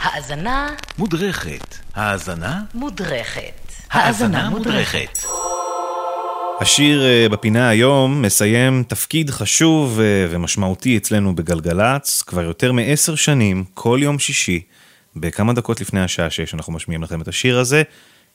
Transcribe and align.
האזנה 0.00 0.68
מודרכת. 0.98 1.76
האזנה? 1.94 2.60
מודרכת. 2.74 3.72
האזנה 3.90 4.50
מודרכת. 4.50 5.18
השיר 6.60 7.04
אה, 7.04 7.28
בפינה 7.28 7.68
היום 7.68 8.22
מסיים 8.22 8.82
תפקיד 8.88 9.30
חשוב 9.30 10.00
אה, 10.00 10.26
ומשמעותי 10.30 10.96
אצלנו 10.96 11.34
בגלגלצ, 11.36 12.22
כבר 12.22 12.42
יותר 12.42 12.72
מעשר 12.72 13.14
שנים, 13.14 13.64
כל 13.74 13.98
יום 14.02 14.18
שישי, 14.18 14.60
בכמה 15.16 15.52
דקות 15.52 15.80
לפני 15.80 16.00
השעה 16.00 16.30
שש 16.30 16.54
אנחנו 16.54 16.72
משמיעים 16.72 17.02
לכם 17.02 17.22
את 17.22 17.28
השיר 17.28 17.58
הזה, 17.58 17.82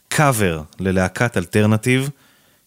קאבר 0.07 0.61
ללהקת 0.79 1.37
אלטרנטיב, 1.37 2.09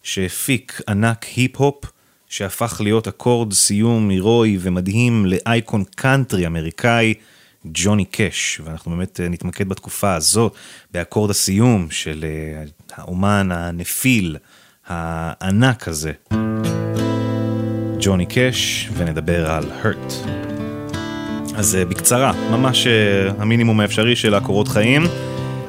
שהפיק 0.03 0.81
ענק 0.89 1.25
היפ-הופ, 1.37 1.85
שהפך 2.29 2.81
להיות 2.85 3.09
אקורד 3.09 3.53
סיום 3.53 4.09
הירואי 4.09 4.59
ומדהים 4.61 5.27
לאייקון 5.27 5.85
קאנטרי 5.95 6.47
אמריקאי, 6.47 7.15
ג'וני 7.73 8.05
קאש, 8.05 8.61
ואנחנו 8.64 8.90
באמת 8.90 9.21
אה, 9.21 9.29
נתמקד 9.29 9.68
בתקופה 9.68 10.14
הזאת, 10.14 10.54
באקורד 10.93 11.31
הסיום 11.31 11.86
של 11.90 12.25
אה, 12.25 12.64
האומן 12.96 13.49
הנפיל, 13.53 14.36
הענק 14.86 15.89
הזה, 15.89 16.13
ג'וני 18.00 18.26
קאש, 18.26 18.90
ונדבר 18.96 19.50
על 19.50 19.64
הרט. 19.73 20.13
אז 21.57 21.76
אה, 21.76 21.85
בקצרה, 21.85 22.32
ממש 22.50 22.87
המינימום 23.39 23.81
האפשרי 23.81 24.17
של 24.17 24.35
הקורות 24.35 24.68
חיים. 24.68 25.03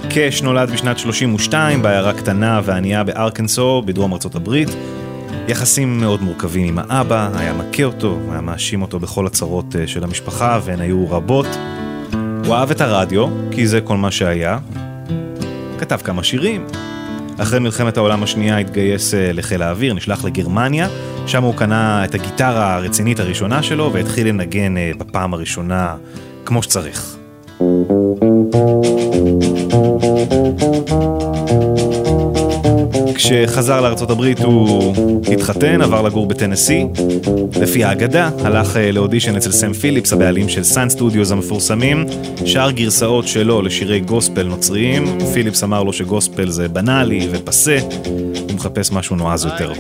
קאש 0.10 0.42
נולד 0.42 0.72
בשנת 0.72 1.00
32 1.00 1.82
בעיירה 1.82 2.14
קטנה 2.14 2.62
וענייה 2.64 3.04
בארקנסו 3.04 3.82
בדרום 3.86 4.14
ארצות 4.14 4.36
הברית. 4.36 4.70
יחסים 5.48 6.00
מאוד 6.00 6.22
מורכבים 6.22 6.68
עם 6.68 6.80
האבא, 6.80 7.30
היה 7.34 7.54
מכה 7.54 7.84
אותו, 7.84 8.20
היה 8.32 8.42
מאשים 8.42 8.82
אותו 8.82 9.00
בכל 9.00 9.28
הצרות 9.28 9.76
של 9.86 10.04
המשפחה, 10.04 10.60
והן 10.64 10.82
היו 10.82 11.12
רבות. 11.12 11.48
הוא 12.48 12.56
אהב 12.56 12.72
את 12.72 12.82
הרדיו, 12.82 13.28
כי 13.52 13.68
זה 13.68 13.82
כל 13.82 13.98
מה 13.98 14.12
שהיה. 14.12 14.60
כתב 15.80 15.98
כמה 16.04 16.24
שירים. 16.24 16.66
אחרי 17.38 17.60
מלחמת 17.60 17.98
העולם 17.98 18.24
השנייה 18.24 18.58
התגייס 18.58 19.14
אה, 19.14 19.32
לחיל 19.34 19.62
האוויר, 19.62 19.94
נשלח 19.94 20.26
לגרמניה, 20.26 20.88
שם 21.26 21.44
הוא 21.44 21.54
קנה 21.56 22.06
את 22.06 22.16
הגיטרה 22.16 22.76
הרצינית 22.76 23.20
הראשונה 23.20 23.64
שלו 23.64 23.94
והתחיל 23.94 24.28
לנגן 24.28 24.78
אה, 24.78 24.92
בפעם 24.98 25.34
הראשונה 25.34 25.96
כמו 26.46 26.64
שצריך. 26.64 27.18
כשחזר 33.28 33.94
הברית 34.10 34.40
הוא 34.40 34.96
התחתן, 35.34 35.82
עבר 35.82 36.02
לגור 36.02 36.26
בטנסי. 36.28 36.86
לפי 37.62 37.84
האגדה, 37.84 38.30
הלך 38.44 38.78
אה, 38.78 38.92
לאודישן 38.92 39.36
אצל 39.36 39.52
סם 39.52 39.74
פיליפס, 39.74 40.14
הבעלים 40.14 40.50
של 40.50 40.64
Sun 40.64 40.90
Studios 40.90 41.32
המפורסמים, 41.32 42.06
שר 42.46 42.72
גרסאות 42.72 43.28
שלו 43.28 43.62
לשירי 43.62 44.00
גוספל 44.00 44.44
נוצריים. 44.44 45.18
פיליפס 45.34 45.64
אמר 45.64 45.84
לו 45.84 45.94
שגוספל 45.94 46.50
זה 46.50 46.68
בנאלי 46.68 47.28
ופאסה, 47.32 47.80
הוא 48.06 48.56
מחפש 48.56 48.92
משהו 48.92 49.16
נועז 49.16 49.46
יותר. 49.46 49.72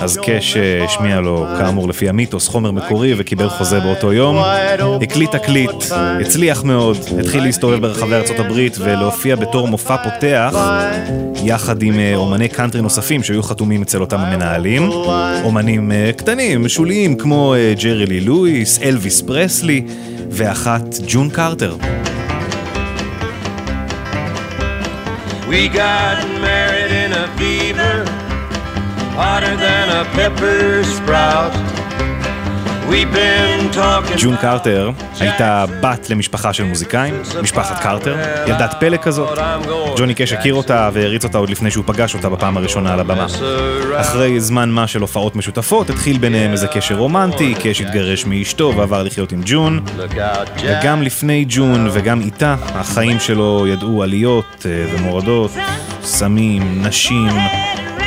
אז 0.00 0.16
קאש 0.16 0.56
אה, 0.56 0.84
השמיע 0.84 1.20
לו, 1.20 1.46
כאמור 1.58 1.88
לפי 1.88 2.08
המיתוס, 2.08 2.48
חומר 2.48 2.70
מקורי 2.70 3.14
וקיבל 3.16 3.48
חוזה 3.48 3.80
באותו 3.80 4.12
יום. 4.12 4.36
הקליט 5.02 5.30
תקליט, 5.36 5.70
הצליח 6.20 6.64
מאוד, 6.64 6.96
התחיל 7.20 7.42
להסתובב 7.42 7.80
ברחבי 7.80 8.14
ארצות 8.14 8.38
הברית 8.38 8.76
ולהופיע 8.78 9.36
בתור 9.36 9.68
מופע 9.68 9.96
פותח, 9.96 10.54
יחד 11.44 11.82
עם 11.82 11.93
אה, 11.98 12.16
אומני 12.16 12.48
קאנטרי 12.48 12.82
נוספים 12.82 13.22
שהיו 13.22 13.42
חתומים 13.42 13.82
אצל 13.82 14.00
אותם 14.00 14.18
המנהלים. 14.20 14.90
אומנים 15.44 15.92
אה, 15.92 16.10
קטנים, 16.16 16.68
שוליים, 16.68 17.16
כמו 17.16 17.54
אה, 17.54 17.74
ג'רי 17.82 18.06
לי 18.06 18.20
לואיס, 18.20 18.82
אלוויס 18.82 19.20
פרסלי, 19.20 19.84
ואחת 20.30 20.84
ג'ון 21.08 21.30
קרטר. 21.30 21.76
We 25.48 25.68
got 25.68 26.18
married 26.48 26.92
in 27.04 27.10
a 27.24 27.26
fever, 27.38 27.96
hotter 29.20 29.56
than 29.66 29.86
a 30.00 30.04
pepper 30.16 30.82
sprout. 30.96 31.52
ג'ון 34.18 34.36
קרטר 34.36 34.90
הייתה 35.20 35.64
בת 35.80 36.10
למשפחה 36.10 36.52
של 36.52 36.64
מוזיקאים, 36.64 37.14
משפחת 37.42 37.82
קרטר, 37.82 38.16
ילדת 38.46 38.74
פלא 38.80 38.96
כזאת. 38.96 39.38
ג'וני 39.96 40.14
קש 40.14 40.32
הכיר 40.32 40.54
אותה 40.54 40.90
והריץ 40.92 41.24
אותה 41.24 41.38
עוד 41.38 41.50
לפני 41.50 41.70
שהוא 41.70 41.84
פגש 41.86 42.14
אותה 42.14 42.28
בפעם 42.28 42.56
הראשונה 42.56 42.92
על 42.92 43.00
הבמה. 43.00 43.26
אחרי 43.96 44.40
זמן 44.40 44.70
מה 44.70 44.86
של 44.86 45.00
הופעות 45.00 45.36
משותפות, 45.36 45.90
התחיל 45.90 46.18
ביניהם 46.18 46.52
איזה 46.52 46.66
קשר 46.66 46.94
רומנטי, 46.94 47.54
קש 47.62 47.80
התגרש 47.80 48.26
מאשתו 48.26 48.72
ועבר 48.76 49.02
לחיות 49.02 49.32
עם 49.32 49.40
ג'ון. 49.44 49.80
וגם 50.62 51.02
לפני 51.02 51.44
ג'ון 51.48 51.88
וגם 51.92 52.20
איתה, 52.20 52.56
החיים 52.74 53.20
שלו 53.20 53.66
ידעו 53.66 54.02
עליות 54.02 54.66
אה, 54.66 54.86
ומורדות, 54.94 55.50
סמים, 56.02 56.82
נשים. 56.82 57.28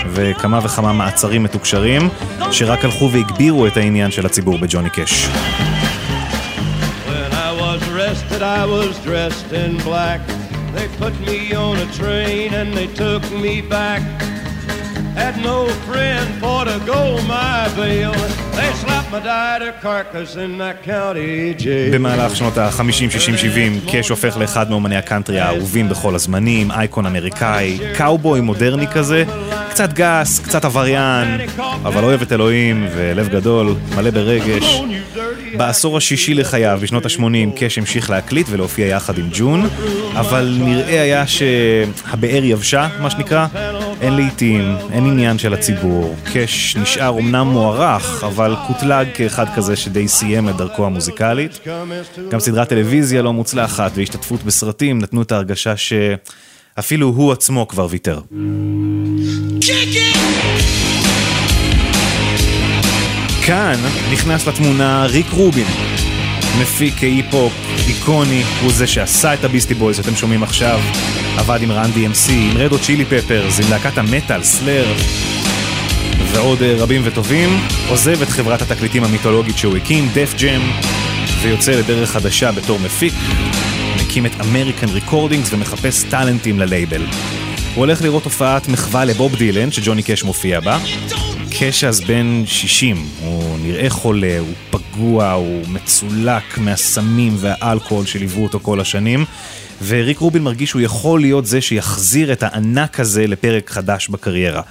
וכמה 0.09 0.59
וכמה 0.63 0.93
מעצרים 0.93 1.43
מתוקשרים, 1.43 2.09
שרק 2.51 2.85
הלכו 2.85 3.09
והגבירו 3.11 3.67
את 3.67 3.77
העניין 3.77 4.11
של 4.11 4.25
הציבור 4.25 4.57
בג'וני 4.57 4.89
קאש. 4.89 5.27
They 10.77 10.89
put 11.03 11.15
me 11.29 11.39
on 11.55 11.75
a 11.85 11.89
train 11.99 12.53
and 12.59 12.69
they 12.77 12.87
took 13.01 13.23
me 13.43 13.61
back 13.61 14.01
Had 15.17 15.35
no 15.51 15.57
friend 15.87 16.27
for 16.41 16.61
to 16.69 16.77
go 16.93 17.01
my 17.35 17.67
bail. 17.75 18.13
They 18.57 18.71
slapped 18.81 19.11
my 19.11 19.19
dried 19.19 19.63
carcass 19.81 20.35
in 20.35 20.51
that 20.59 20.77
county 20.85 21.63
jail. 21.63 21.93
במהלך 21.93 22.35
שנות 22.35 22.57
ה-50, 22.57 22.91
60, 22.91 23.37
70, 23.37 23.79
קאש 23.91 24.09
הופך 24.09 24.37
לאחד 24.37 24.69
מאומני 24.69 24.95
הקאנטרי 24.95 25.39
האהובים 25.39 25.89
בכל 25.89 26.15
הזמנים, 26.15 26.71
אייקון 26.71 27.05
אמריקאי, 27.05 27.79
קאובוי 27.95 28.41
מודרני 28.41 28.87
כזה, 28.87 29.23
קצת 29.77 29.93
גס, 29.93 30.39
קצת 30.39 30.65
עבריין, 30.65 31.39
אבל 31.83 32.03
אוהב 32.03 32.21
את 32.21 32.31
אלוהים 32.31 32.87
ולב 32.95 33.27
גדול, 33.27 33.75
מלא 33.95 34.09
ברגש. 34.09 34.81
בעשור 35.57 35.97
השישי 35.97 36.33
לחייו, 36.33 36.79
בשנות 36.81 37.05
ה-80, 37.05 37.59
קאש 37.59 37.77
המשיך 37.77 38.09
להקליט 38.09 38.47
ולהופיע 38.49 38.87
יחד 38.87 39.17
עם 39.17 39.29
ג'ון, 39.33 39.69
אבל 40.13 40.57
נראה 40.61 41.01
היה 41.01 41.27
שהבאר 41.27 42.43
יבשה, 42.43 42.87
מה 43.01 43.09
שנקרא, 43.09 43.47
אין 44.01 44.13
לעיתים, 44.13 44.75
אין 44.91 45.05
עניין 45.05 45.37
של 45.37 45.53
הציבור. 45.53 46.15
קאש 46.33 46.75
נשאר 46.75 47.19
אמנם 47.19 47.47
מוערך, 47.47 48.23
אבל 48.23 48.55
קוטלג 48.67 49.07
כאחד 49.13 49.45
כזה 49.55 49.75
שדי 49.75 50.07
סיים 50.07 50.49
את 50.49 50.55
דרכו 50.57 50.85
המוזיקלית. 50.85 51.59
גם 52.31 52.39
סדרת 52.39 52.69
טלוויזיה 52.69 53.21
לא 53.21 53.33
מוצלחת 53.33 53.91
והשתתפות 53.95 54.43
בסרטים 54.43 54.99
נתנו 54.99 55.21
את 55.21 55.31
ההרגשה 55.31 55.73
שאפילו 55.77 57.07
הוא 57.07 57.31
עצמו 57.31 57.67
כבר 57.67 57.87
ויתר. 57.89 58.19
כאן 63.41 63.75
נכנס 64.11 64.47
לתמונה 64.47 65.05
ריק 65.05 65.29
רובין, 65.29 65.67
מפיק 66.61 66.97
היפ-הופ 66.97 67.53
איקוני, 67.87 68.43
הוא 68.61 68.71
זה 68.71 68.87
שעשה 68.87 69.33
את 69.33 69.43
ה 69.43 69.47
Beastie 69.47 69.73
Boys 69.73 69.97
שאתם 69.97 70.15
שומעים 70.15 70.43
עכשיו, 70.43 70.79
עבד 71.37 71.59
עם 71.61 71.71
Run 71.71 71.89
DMC, 71.95 72.31
עם 72.31 72.57
Red 72.57 72.79
Hot 72.79 72.89
Chili 72.89 73.05
Peppers, 73.05 73.59
עם 73.59 73.69
להקת 73.69 73.97
המטאל, 73.97 74.43
Slayer, 74.43 74.93
ועוד 76.31 76.61
אה, 76.61 76.75
רבים 76.77 77.01
וטובים, 77.05 77.49
עוזב 77.89 78.21
את 78.21 78.29
חברת 78.29 78.61
התקליטים 78.61 79.03
המיתולוגית 79.03 79.57
שהוא 79.57 79.77
הקים, 79.77 80.09
Def 80.13 80.33
Jam, 80.37 80.61
ויוצא 81.41 81.71
לדרך 81.71 82.11
חדשה 82.11 82.51
בתור 82.51 82.79
מפיק, 82.79 83.13
מקים 84.01 84.25
את 84.25 84.41
American 84.41 84.89
Recordings 84.89 85.53
ומחפש 85.53 86.03
טאלנטים 86.03 86.59
ללייבל. 86.59 87.05
הוא 87.77 87.85
הולך 87.85 88.01
לראות 88.01 88.23
הופעת 88.23 88.67
מחווה 88.67 89.05
לבוב 89.05 89.35
דילן, 89.35 89.71
שג'וני 89.71 90.03
קאש 90.03 90.23
מופיע 90.23 90.59
בה. 90.59 90.77
קאש 91.59 91.83
אז 91.83 92.01
בן 92.01 92.43
60, 92.45 92.97
הוא 93.21 93.59
נראה 93.59 93.89
חולה, 93.89 94.39
הוא 94.39 94.53
פגוע, 94.69 95.31
הוא 95.31 95.61
מצולק 95.67 96.57
מהסמים 96.57 97.33
והאלכוהול 97.37 98.05
שליוו 98.05 98.43
אותו 98.43 98.59
כל 98.59 98.79
השנים. 98.79 99.25
וריק 99.87 100.19
רובין 100.19 100.43
מרגיש 100.43 100.69
שהוא 100.69 100.81
יכול 100.81 101.21
להיות 101.21 101.45
זה 101.45 101.61
שיחזיר 101.61 102.31
את 102.31 102.43
הענק 102.43 102.99
הזה 102.99 103.27
לפרק 103.27 103.69
חדש 103.69 104.09
בקריירה. 104.09 104.61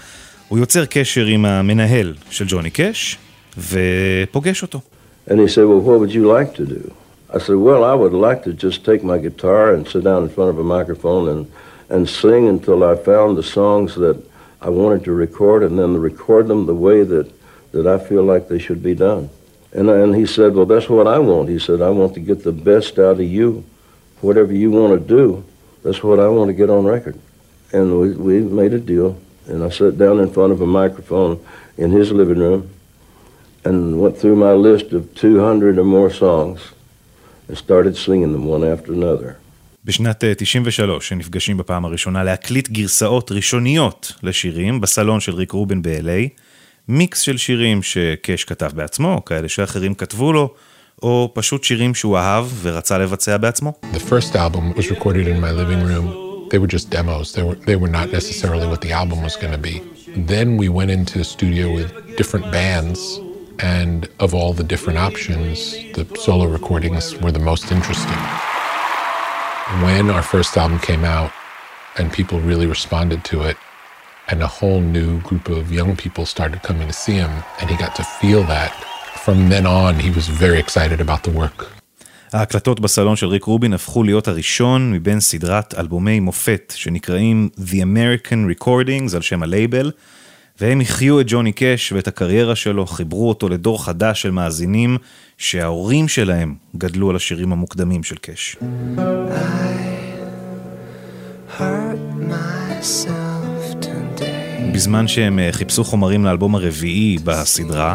הוא 0.48 0.58
יוצר 0.58 0.84
קשר 0.84 1.24
עם 1.26 1.44
המנהל 1.44 2.14
של 2.30 2.44
ג'וני 2.48 2.70
קאש, 2.70 3.18
ופוגש 3.58 4.62
אותו. 4.62 4.80
And 5.28 5.32
he 5.32 5.48
said, 5.48 5.64
well, 5.66 5.80
what 5.80 6.00
would 6.00 6.12
you 6.12 6.24
like 6.38 6.54
to 6.60 6.64
do? 6.66 6.92
I 7.34 7.38
said, 7.38 7.56
well, 7.68 7.82
I 7.84 7.94
would 7.94 8.16
like 8.26 8.42
to 8.48 8.52
just 8.66 8.84
take 8.84 9.02
my 9.04 9.18
guitar 9.18 9.74
and 9.74 9.86
sit 9.92 10.02
down 10.04 10.22
in 10.24 10.28
front 10.36 10.50
of 10.50 10.58
a 10.58 10.64
microphone 10.64 11.28
and, 11.32 11.46
and 11.88 12.08
sing 12.08 12.48
until 12.48 12.82
I 12.82 12.96
found 12.96 13.36
the 13.36 13.42
songs 13.42 13.94
that 13.94 14.22
I 14.60 14.70
wanted 14.70 15.04
to 15.04 15.12
record 15.12 15.62
and 15.62 15.78
then 15.78 15.96
record 15.96 16.48
them 16.48 16.66
the 16.66 16.74
way 16.74 17.02
that, 17.04 17.32
that 17.72 17.86
I 17.86 17.98
feel 17.98 18.24
like 18.24 18.48
they 18.48 18.58
should 18.58 18.82
be 18.82 18.94
done. 18.94 19.30
And, 19.72 19.90
and 19.90 20.14
he 20.14 20.26
said, 20.26 20.54
well, 20.54 20.66
that's 20.66 20.88
what 20.88 21.06
I 21.06 21.18
want. 21.18 21.48
He 21.48 21.58
said, 21.58 21.82
I 21.82 21.90
want 21.90 22.14
to 22.14 22.20
get 22.20 22.42
the 22.42 22.52
best 22.52 22.98
out 22.98 23.20
of 23.20 23.22
you. 23.22 23.64
whatever 24.20 24.52
you 24.52 24.70
want 24.70 24.98
to 24.98 25.06
do, 25.06 25.44
that's 25.82 26.02
what 26.02 26.18
I 26.18 26.28
want 26.28 26.48
to 26.48 26.54
get 26.54 26.70
on 26.70 26.84
record. 26.84 27.18
And 27.72 28.00
we, 28.00 28.12
we 28.12 28.40
made 28.40 28.72
a 28.72 28.80
deal, 28.80 29.20
and 29.46 29.62
I 29.62 29.68
sat 29.68 29.98
down 29.98 30.20
in 30.20 30.32
front 30.32 30.52
of 30.52 30.60
a 30.60 30.66
microphone 30.66 31.44
in 31.76 31.90
his 31.90 32.10
living 32.10 32.38
room 32.38 32.70
and 33.64 34.00
went 34.00 34.16
through 34.16 34.36
my 34.36 34.52
list 34.52 34.92
of 34.92 35.14
200 35.14 35.78
or 35.78 35.84
more 35.84 36.10
songs 36.10 36.72
and 37.48 37.58
started 37.58 37.96
singing 37.96 38.32
them 38.32 38.46
one 38.46 38.64
after 38.64 38.92
another. 38.92 39.38
בשנת 39.86 40.24
93 40.36 41.12
הם 41.12 41.18
נפגשים 41.18 41.56
בפעם 41.56 41.84
הראשונה 41.84 42.24
להקליט 42.24 42.68
גרסאות 42.68 43.32
ראשוניות 43.32 44.12
לשירים 44.22 44.80
בסלון 44.80 45.20
של 45.20 45.34
ריק 45.34 45.52
רובין 45.52 45.82
ב-LA, 45.82 46.28
מיקס 46.88 47.20
של 47.20 47.36
שירים 47.36 47.82
שקאש 47.82 48.44
כתב 48.44 48.70
בעצמו, 48.74 49.24
כאלה 49.24 49.48
שאחרים 49.48 49.94
כתבו 49.94 50.32
לו, 50.32 50.54
או 51.02 51.32
פשוט 51.34 51.64
שירים 51.64 51.94
שהוא 51.94 52.18
אהב 52.18 52.46
ורצה 52.62 52.98
לבצע 52.98 53.36
בעצמו. 53.36 53.72
The 53.92 54.10
first 54.10 54.36
album 54.36 54.78
was 54.78 54.90
recorded 54.90 55.28
in 55.28 55.40
my 55.40 55.52
living 55.52 55.82
room. 55.88 56.06
They 56.50 56.58
were 56.58 56.72
just 56.76 56.90
demos. 56.90 57.32
They 57.32 57.42
were, 57.42 57.58
they 57.66 57.76
were 57.76 57.92
not 57.98 58.08
necessarily 58.12 58.66
what 58.66 58.80
the 58.80 58.92
album 58.92 59.18
was 59.22 59.36
going 59.36 59.54
to 59.58 59.62
be. 59.70 59.76
Then 60.34 60.48
we 60.62 60.68
went 60.68 60.90
into 60.90 61.14
the 61.18 61.28
studio 61.34 61.66
with 61.76 61.88
different 62.20 62.46
bands, 62.58 63.00
and 63.80 63.98
of 64.24 64.28
all 64.34 64.52
the 64.60 64.66
different 64.74 64.98
options, 65.08 65.56
the 65.98 66.04
solo 66.26 66.46
recordings 66.58 67.04
were 67.22 67.32
the 67.38 67.44
most 67.50 67.64
interesting. 67.76 68.22
When 69.66 70.10
our 70.10 70.22
first 70.22 70.56
album 70.56 70.78
came 70.78 71.04
out 71.04 71.32
and 71.98 72.12
people 72.12 72.38
really 72.38 72.68
responded 72.76 73.24
to 73.32 73.42
it, 73.42 73.56
and 74.28 74.40
a 74.40 74.46
whole 74.46 74.80
new 74.80 75.20
group 75.28 75.48
of 75.48 75.72
young 75.72 75.96
people 75.96 76.24
started 76.24 76.62
coming 76.62 76.86
to 76.86 76.92
see 76.92 77.14
him, 77.14 77.32
and 77.58 77.68
he 77.68 77.76
got 77.76 77.96
to 77.96 78.04
feel 78.04 78.44
that 78.44 78.72
from 79.24 79.48
then 79.48 79.66
on, 79.66 79.98
he 79.98 80.10
was 80.18 80.28
very 80.28 80.60
excited 80.60 81.00
about 81.00 81.24
the 81.24 81.32
work. 81.32 81.66
ההקלטות 82.32 82.80
בסלון 82.80 83.16
של 83.16 83.26
ריק 83.26 83.44
רובין 83.44 83.72
הפכו 83.74 84.02
להיות 84.02 84.28
הראשון 84.28 84.92
מבין 84.92 85.20
סדרת 85.20 85.74
אלבומי 85.78 86.20
מופת 86.20 86.72
שנקראים 86.76 87.48
The 87.58 87.82
American 87.82 88.62
Recordings 88.62 89.16
על 89.16 89.22
שם 89.22 89.42
הלייבל, 89.42 89.92
והם 90.60 90.80
החיו 90.80 91.20
את 91.20 91.26
ג'וני 91.28 91.52
קאש 91.52 91.92
ואת 91.92 92.08
הקריירה 92.08 92.56
שלו, 92.56 92.86
חיברו 92.86 93.28
אותו 93.28 93.48
לדור 93.48 93.84
חדש 93.84 94.22
של 94.22 94.30
מאזינים 94.30 94.98
שההורים 95.38 96.08
שלהם 96.08 96.54
גדלו 96.76 97.10
על 97.10 97.16
השירים 97.16 97.52
המוקדמים 97.52 98.02
של 98.02 98.16
קאש. 98.16 98.56
בזמן 104.72 105.08
שהם 105.08 105.38
אה, 105.38 105.48
חיפשו 105.52 105.84
חומרים 105.84 106.24
לאלבום 106.24 106.54
הרביעי 106.54 107.18
בסדרה, 107.24 107.94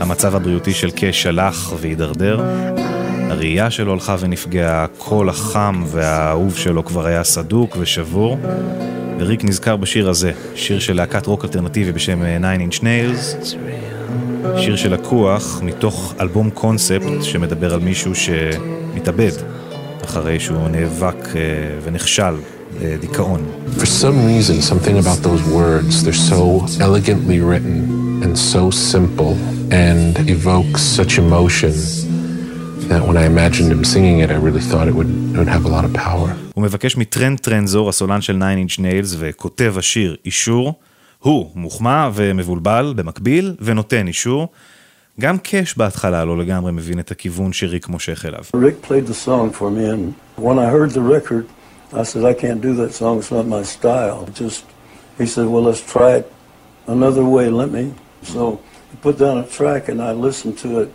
המצב 0.00 0.34
הבריאותי 0.34 0.72
של 0.72 0.90
קאש 0.90 1.26
הלך 1.26 1.74
והידרדר. 1.80 2.44
הראייה 3.30 3.70
שלו 3.70 3.92
הלכה 3.92 4.16
ונפגעה, 4.20 4.84
הקול 4.84 5.28
החם 5.28 5.84
והאהוב 5.86 6.56
שלו 6.56 6.84
כבר 6.84 7.06
היה 7.06 7.24
סדוק 7.24 7.76
ושבור. 7.80 8.38
וריק 9.18 9.44
נזכר 9.44 9.76
בשיר 9.76 10.08
הזה, 10.08 10.32
שיר 10.54 10.78
של 10.78 10.96
להקת 10.96 11.26
רוק 11.26 11.44
אלטרנטיבי 11.44 11.92
בשם 11.92 12.22
אה, 12.22 12.38
Nine 12.38 12.72
Inch 12.72 12.80
Nails, 12.80 13.56
שיר 14.58 14.76
שלקוח 14.76 15.60
מתוך 15.62 16.14
אלבום 16.20 16.50
קונספט 16.50 17.22
שמדבר 17.22 17.74
על 17.74 17.80
מישהו 17.80 18.12
שמתאבד 18.14 19.32
אחרי 20.04 20.40
שהוא 20.40 20.68
נאבק 20.68 21.36
אה, 21.36 21.40
ונכשל 21.84 22.34
בדיכאון. 22.80 23.40
For 23.78 23.86
some 23.86 24.26
reason, 24.26 24.62
something 24.62 24.98
about 24.98 25.22
those 25.22 25.42
words, 25.52 26.04
they're 26.04 26.24
so 26.32 26.66
elegantly 26.80 27.40
written 27.40 28.22
and 28.24 28.38
so 28.38 28.70
simple 28.70 29.34
and 29.70 30.28
evoke 30.28 30.78
such 30.78 31.18
emotion 31.18 31.74
הוא 36.54 36.62
מבקש 36.62 36.96
מטרנד 36.96 37.38
טרנזור, 37.38 37.88
הסולן 37.88 38.20
של 38.20 38.36
9 38.36 38.54
Inch 38.54 38.80
Nails 38.80 39.14
וכותב 39.18 39.74
השיר 39.78 40.16
אישור. 40.24 40.74
הוא 41.18 41.50
מוחמא 41.54 42.08
ומבולבל 42.14 42.92
במקביל 42.96 43.54
ונותן 43.60 44.06
אישור. 44.06 44.48
גם 45.20 45.38
קאש 45.38 45.78
בהתחלה 45.78 46.24
לא 46.24 46.38
לגמרי 46.38 46.72
מבין 46.72 46.98
את 46.98 47.10
הכיוון 47.10 47.52
שריק 47.52 47.88
מושך 47.88 48.24
אליו. 48.24 48.44
Rick 48.56 48.86
played 48.88 49.06
the 49.06 49.28
song 49.28 49.58
for 49.58 49.70
me, 49.70 49.84
and 49.84 50.14
when 50.44 50.58
I 50.58 50.68
heard 50.70 50.90
the 50.90 51.04
record, 51.18 51.46
I 51.92 52.02
said, 52.02 52.24
I 52.24 52.34
can't 52.42 52.60
do 52.60 52.74
that 52.80 52.92
song, 52.92 53.18
it's 53.18 53.30
not 53.30 53.46
my 53.46 53.62
style. 53.62 54.26
Just, 54.34 54.64
he 55.18 55.26
said, 55.26 55.46
well, 55.52 55.64
let's 55.68 55.84
try 55.94 56.12
it 56.18 56.26
another 56.86 57.24
way, 57.24 57.46
let 57.60 57.70
me. 57.78 57.84
So 58.22 58.40
he 58.90 58.96
put 59.06 59.16
down 59.24 59.36
a 59.44 59.46
track, 59.58 59.82
and 59.90 59.98
I 60.02 60.12
listened 60.26 60.56
to 60.64 60.70
it. 60.82 60.88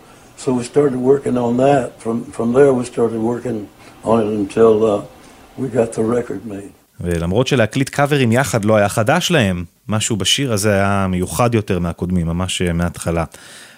So 0.44 0.48
we 0.58 0.64
started 0.74 1.00
working 1.12 1.36
on 1.46 1.52
that. 1.64 1.86
From, 2.02 2.16
from 2.36 2.48
there, 2.56 2.72
we 2.80 2.84
started 2.94 3.20
working 3.32 3.58
on 4.10 4.16
it 4.24 4.32
until 4.42 4.72
uh, 4.86 5.02
we 5.60 5.68
got 5.68 5.92
the 5.92 6.02
record 6.02 6.46
made. 6.46 6.72
ולמרות 7.00 7.46
שלהקליט 7.46 7.88
קאברים 7.88 8.32
יחד 8.32 8.64
לא 8.64 8.76
היה 8.76 8.88
חדש 8.88 9.30
להם, 9.30 9.64
משהו 9.88 10.16
בשיר 10.16 10.52
הזה 10.52 10.72
היה 10.72 11.06
מיוחד 11.06 11.54
יותר 11.54 11.78
מהקודמים, 11.78 12.26
ממש 12.26 12.62
מההתחלה. 12.62 13.24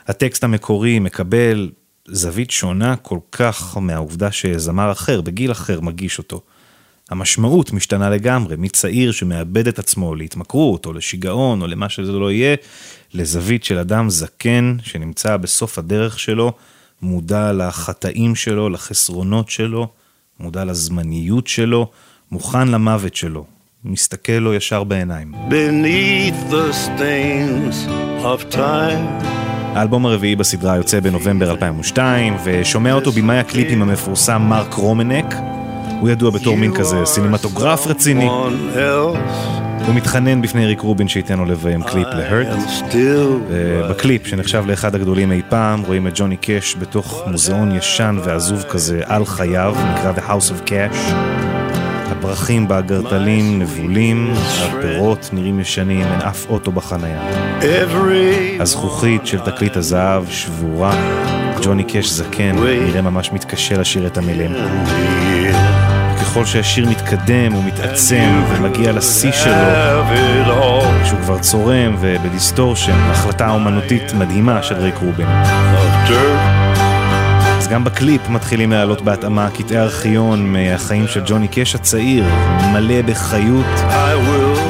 הטקסט 0.06 0.44
המקורי 0.44 0.98
מקבל 0.98 1.70
זווית 2.08 2.50
שונה 2.50 2.96
כל 2.96 3.18
כך 3.32 3.76
מהעובדה 3.80 4.30
שזמר 4.30 4.92
אחר, 4.92 5.20
בגיל 5.20 5.52
אחר, 5.52 5.80
מגיש 5.80 6.18
אותו. 6.18 6.40
המשמעות 7.12 7.72
משתנה 7.72 8.10
לגמרי, 8.10 8.56
מצעיר 8.58 9.12
שמאבד 9.12 9.68
את 9.68 9.78
עצמו 9.78 10.14
להתמכרות 10.14 10.86
או 10.86 10.92
לשיגעון 10.92 11.62
או 11.62 11.66
למה 11.66 11.88
שזה 11.88 12.12
לא 12.12 12.32
יהיה, 12.32 12.56
לזווית 13.14 13.64
של 13.64 13.78
אדם 13.78 14.10
זקן 14.10 14.76
שנמצא 14.82 15.36
בסוף 15.36 15.78
הדרך 15.78 16.18
שלו, 16.18 16.52
מודע 17.02 17.52
לחטאים 17.52 18.34
שלו, 18.34 18.68
לחסרונות 18.68 19.50
שלו, 19.50 19.88
מודע 20.40 20.64
לזמניות 20.64 21.46
שלו, 21.46 21.90
מוכן 22.30 22.68
למוות 22.68 23.16
שלו, 23.16 23.44
מסתכל 23.84 24.32
לו 24.32 24.54
ישר 24.54 24.84
בעיניים. 24.84 25.34
beneath 25.48 26.52
the 26.52 26.72
stains 26.72 27.88
of 28.22 28.54
time. 28.54 29.24
האלבום 29.74 30.06
הרביעי 30.06 30.36
בסדרה 30.36 30.76
יוצא 30.76 31.00
בנובמבר 31.00 31.50
2002, 31.50 32.36
ושומע 32.44 32.92
אותו 32.92 33.12
במאי 33.12 33.38
הקליפים 33.38 33.82
המפורסם 33.82 34.42
מרק 34.42 34.74
רומנק. 34.74 35.51
הוא 36.02 36.10
ידוע 36.10 36.30
בתור 36.30 36.56
מין 36.56 36.74
כזה 36.74 36.96
סינמטוגרף 37.04 37.86
רציני. 37.86 38.28
הוא 39.86 39.94
מתחנן 39.94 40.42
בפני 40.42 40.66
ריק 40.66 40.80
רובין 40.80 41.08
שייתן 41.08 41.38
לו 41.38 41.44
לביים 41.44 41.82
קליפ 41.82 42.06
ל 42.06 42.15
Hurt. 42.15 42.58
still 42.78 43.52
בקליפ, 43.90 44.26
שנחשב 44.26 44.64
לאחד 44.66 44.94
הגדולים 44.94 45.32
אי 45.32 45.42
פעם, 45.48 45.82
רואים 45.82 46.06
את 46.06 46.12
ג'וני 46.14 46.36
קאש 46.36 46.76
בתוך 46.78 47.22
מוזיאון 47.26 47.76
ישן 47.76 48.18
ועזוב 48.24 48.62
כזה 48.62 49.00
על 49.06 49.24
חייו, 49.24 49.74
נקרא 49.92 50.12
The 50.16 50.20
House 50.30 50.50
of 50.50 50.68
Cash. 50.68 51.12
הפרחים 52.10 52.68
באגרטלים 52.68 53.58
נבולים, 53.58 54.32
הפירות 54.62 55.30
נראים 55.32 55.60
ישנים, 55.60 56.06
אין 56.06 56.20
אף 56.20 56.46
אוטו 56.48 56.72
בחנייה. 56.72 57.22
הזכוכית 58.60 59.26
של 59.26 59.38
תקליט 59.38 59.76
הזהב 59.76 60.24
שבורה, 60.28 60.94
ג'וני 61.62 61.84
קאש 61.84 62.10
זקן, 62.10 62.56
נראה 62.58 63.02
ממש 63.02 63.32
מתקשה 63.32 63.78
לשיר 63.78 64.06
את 64.06 64.18
המילים. 64.18 64.52
ככל 66.32 66.44
שהשיר 66.44 66.88
מתקדם 66.88 67.52
הוא 67.52 67.64
מתעצם 67.64 68.44
ומגיע 68.48 68.92
לשיא 68.92 69.32
שלו, 69.32 70.82
כשהוא 71.04 71.20
כבר 71.20 71.38
צורם 71.38 71.96
ובדיסטורשן, 72.00 72.96
החלטה 73.10 73.50
אומנותית 73.50 74.12
מדהימה 74.12 74.62
של 74.62 74.74
ריק 74.74 74.94
רובין. 74.96 75.26
אז 77.58 77.68
גם 77.68 77.84
בקליפ 77.84 78.28
מתחילים 78.28 78.72
להעלות 78.72 79.02
בהתאמה 79.02 79.50
קטעי 79.50 79.78
ארכיון 79.78 80.52
מהחיים 80.52 81.08
של 81.08 81.22
ג'וני 81.26 81.48
קאש 81.48 81.74
הצעיר, 81.74 82.24
מלא 82.72 83.02
בחיות, 83.02 83.80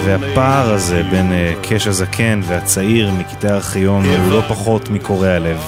והפער 0.05 0.73
הזה 0.73 1.03
בין 1.11 1.33
אה, 1.33 1.53
קאש 1.63 1.87
הזקן 1.87 2.41
והצעיר 2.45 3.11
מקטעי 3.11 3.51
ארכיון 3.51 4.05
הוא 4.05 4.33
לא 4.33 4.43
פחות 4.49 4.91
מקורע 4.91 5.39
לב. 5.39 5.59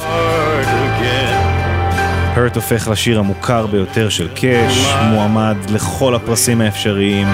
Hurt 2.37 2.56
הופך 2.56 2.88
לשיר 2.88 3.18
המוכר 3.18 3.66
ביותר 3.66 4.08
של 4.08 4.28
קאש, 4.28 4.86
מועמד 5.10 5.56
לכל 5.70 6.14
הפרסים 6.14 6.60
האפשריים, 6.60 7.26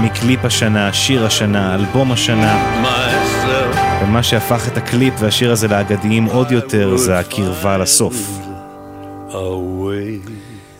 מקליפ 0.00 0.44
השנה, 0.44 0.92
שיר 0.92 1.26
השנה, 1.26 1.74
אלבום 1.74 2.12
השנה, 2.12 2.82
ומה 4.02 4.22
שהפך 4.22 4.68
את 4.68 4.76
הקליפ 4.76 5.14
והשיר 5.18 5.52
הזה 5.52 5.68
לאגדיים 5.68 6.24
עוד 6.24 6.52
יותר 6.52 6.96
זה 6.96 7.18
הקרבה 7.18 7.78
לסוף. 7.78 8.38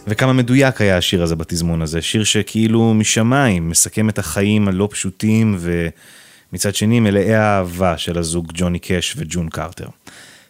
וכמה 0.07 0.33
מדויק 0.33 0.81
היה 0.81 0.97
השיר 0.97 1.23
הזה 1.23 1.37
בתזמון 1.37 1.83
הזה, 1.83 2.03
שיר 2.03 2.25
שכאילו 2.25 2.95
משמיים 2.95 3.71
מסכם 3.71 4.09
את 4.09 4.19
החיים 4.19 4.69
הלא 4.69 4.89
פשוטים 4.91 5.59
ומצד 5.59 6.75
שני 6.75 7.01
מלאי 7.01 7.35
האהבה 7.35 7.99
של 7.99 8.19
הזוג 8.19 8.53
ג'וני 8.55 8.79
קאש 8.79 9.15
וג'ון 9.19 9.49
קרטר. 9.49 9.87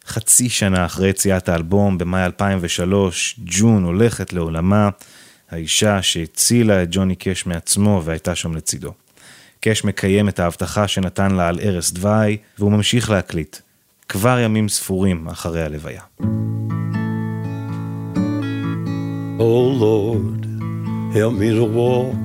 חצי 0.07 0.49
שנה 0.49 0.87
אחרי 0.87 1.09
יציאת 1.09 1.49
האלבום, 1.49 1.99
במאי 1.99 2.25
2003, 2.25 3.41
ג'ון 3.45 3.85
הולכת 3.85 4.33
לעולמה, 4.33 4.89
האישה 5.51 6.03
שהצילה 6.03 6.83
את 6.83 6.89
ג'וני 6.91 7.17
קאש 7.17 7.47
מעצמו 7.47 8.03
והייתה 8.05 8.35
שם 8.35 8.55
לצידו. 8.55 8.93
קאש 9.61 9.85
מקיים 9.85 10.29
את 10.29 10.41
ההבטחה 10.41 10.89
שנתן 10.89 11.31
לה 11.31 11.49
על 11.49 11.59
ערש 11.63 11.91
דווי, 11.91 12.37
והוא 12.59 12.73
ממשיך 12.73 13.11
להקליט, 13.11 13.57
כבר 14.09 14.39
ימים 14.39 14.69
ספורים 14.69 15.29
אחרי 15.29 15.63
הלוויה. 15.63 16.03
Oh 19.39 19.69
Lord, 19.85 20.47
help 21.17 21.35
me 21.41 21.51
to 21.59 21.67
walk 21.79 22.17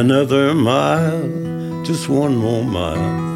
another 0.00 0.54
mile, 0.54 1.24
just 1.84 2.08
one 2.08 2.34
more 2.44 2.64
mile. 2.64 3.26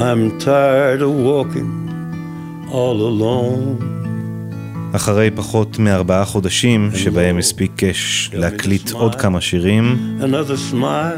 I'm 0.00 0.38
tired 0.38 1.02
of 1.02 1.12
walking 1.26 1.70
all 2.70 2.98
alone. 3.00 3.84
אחרי 4.92 5.30
פחות 5.30 5.78
מארבעה 5.78 6.24
חודשים 6.24 6.90
שבהם 6.94 7.38
הספיק 7.38 7.72
קאש 7.76 8.30
להקליט 8.34 8.90
עוד 8.90 9.14
כמה 9.14 9.40
שירים. 9.40 10.18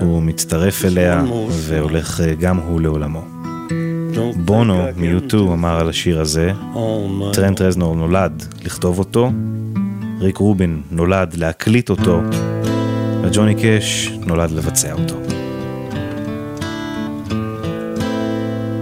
הוא 0.00 0.22
מצטרף 0.22 0.84
אליה 0.84 1.24
והולך 1.50 2.20
אה, 2.20 2.34
גם 2.34 2.56
הוא 2.56 2.80
לעולמו. 2.80 3.24
בונו 4.36 4.82
מיוטו 4.96 5.52
אמר 5.52 5.80
על 5.80 5.88
השיר 5.88 6.20
הזה, 6.20 6.52
טרנט 7.32 7.60
רזנור 7.60 7.96
נולד 7.96 8.44
לכתוב 8.64 8.98
אותו, 8.98 9.30
ריק 10.20 10.36
רובין 10.36 10.82
נולד 10.90 11.34
להקליט 11.36 11.90
אותו, 11.90 12.20
וג'וני 13.22 13.54
קאש 13.54 14.12
נולד 14.26 14.50
לבצע 14.50 14.92
אותו. 14.92 15.19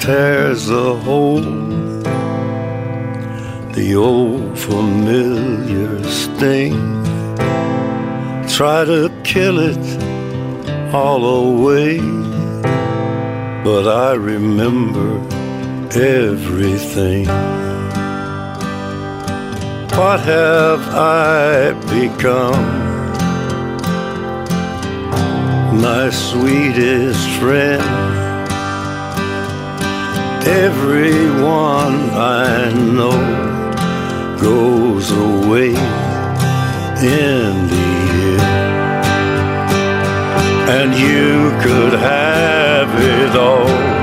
tears 0.00 0.70
a 0.70 0.94
hole 0.94 1.42
the 3.72 3.94
old 3.94 4.58
familiar 4.58 6.02
sting. 6.04 6.72
Try 8.48 8.84
to 8.84 9.10
kill 9.24 9.58
it 9.60 10.94
all 10.94 11.22
away, 11.24 11.98
but 13.62 13.86
I 13.86 14.14
remember 14.14 15.20
everything. 15.94 17.26
What 19.98 20.20
have 20.20 20.82
I 20.94 21.72
become? 21.94 22.64
My 25.80 26.08
sweetest 26.10 27.28
friend 27.38 28.29
everyone 30.46 32.10
I 32.12 32.72
know 32.72 33.40
goes 34.40 35.10
away 35.10 35.70
in 37.02 37.66
the 37.68 37.90
end. 38.06 38.40
And 40.68 40.94
you 40.94 41.50
could 41.62 41.98
have 41.98 42.88
it 43.00 43.36
all. 43.36 43.99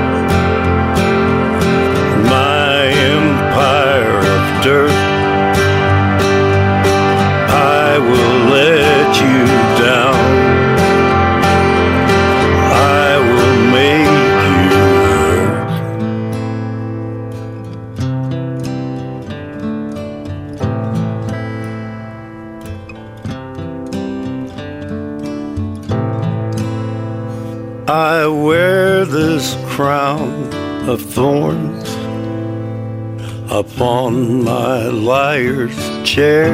My 34.68 34.86
liar's 34.88 35.80
chair, 36.04 36.52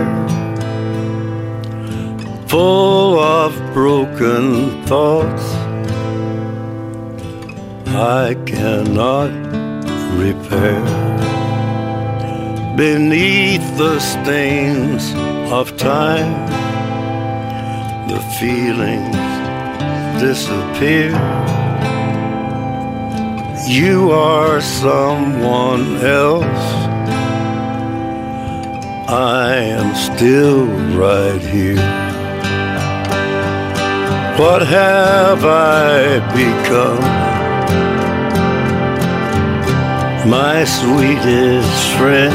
full 2.47 3.19
of 3.19 3.51
broken 3.73 4.45
thoughts 4.85 5.47
I 8.23 8.37
cannot 8.53 9.33
repair. 10.25 10.85
Beneath 12.77 13.67
the 13.83 13.99
stains 13.99 15.05
of 15.59 15.77
time, 15.77 16.33
the 18.13 18.21
feelings 18.39 19.27
disappear. 20.23 21.11
You 23.67 24.13
are 24.13 24.61
someone 24.61 25.97
else. 25.97 26.84
I 29.07 29.57
am 29.57 29.95
still 29.95 30.65
right 30.97 31.39
here. 31.39 31.77
What 34.39 34.67
have 34.67 35.45
I 35.45 36.21
become? 36.33 37.01
My 40.29 40.65
sweetest 40.65 41.89
friend. 41.99 42.35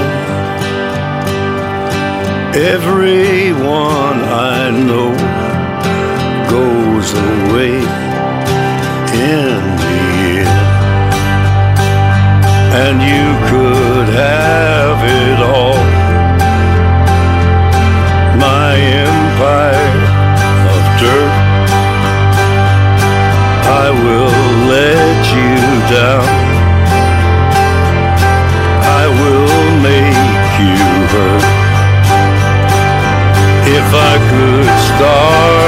Everyone 2.55 4.19
I 4.21 4.69
know 4.69 5.11
goes 6.51 7.11
away 7.13 7.78
good 34.27 34.65
start. 34.65 35.58